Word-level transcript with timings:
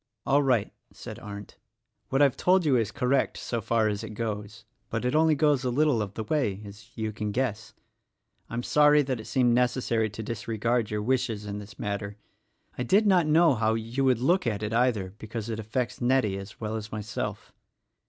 "All 0.25 0.41
right," 0.41 0.73
said 0.91 1.19
Arndt; 1.19 1.57
"what 2.09 2.23
I've 2.23 2.35
told 2.35 2.65
you 2.65 2.75
is 2.75 2.89
correct 2.91 3.37
so 3.37 3.61
far 3.61 3.87
as 3.87 4.03
it 4.03 4.15
goes; 4.15 4.65
but 4.89 5.05
it 5.05 5.13
only 5.13 5.35
goes 5.35 5.63
a 5.63 5.69
little 5.69 6.01
of 6.01 6.15
the 6.15 6.23
way, 6.23 6.59
as 6.65 6.89
you 6.95 7.11
can 7.11 7.31
guess. 7.31 7.75
I'm 8.49 8.63
sorry 8.63 9.03
that 9.03 9.19
it 9.19 9.25
seemed 9.25 9.53
necessary 9.53 10.09
to 10.09 10.23
dis 10.23 10.47
regard 10.47 10.89
your 10.89 11.03
wishes 11.03 11.45
in 11.45 11.59
this 11.59 11.77
matter. 11.77 12.17
I 12.79 12.81
did 12.81 13.05
not 13.05 13.27
know 13.27 13.53
how 13.53 13.75
you 13.75 14.03
would 14.03 14.17
look 14.21 14.47
at 14.47 14.63
it, 14.63 14.73
either, 14.73 15.13
because 15.19 15.49
it 15.49 15.59
affects 15.59 16.01
Nettie 16.01 16.39
as 16.39 16.59
well 16.59 16.75
as 16.75 16.91
myself. 16.91 17.53